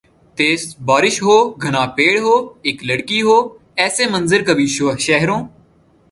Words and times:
تیز 0.37 0.61
بارش 0.87 1.15
ہو 1.23 1.35
گھنا 1.63 1.83
پیڑ 1.95 2.15
ہو 2.25 2.35
اِک 2.67 2.77
لڑکی 2.89 3.21
ہوایسے 3.21 4.05
منظر 4.13 4.43
کبھی 4.47 4.67
شہروں 5.05 5.41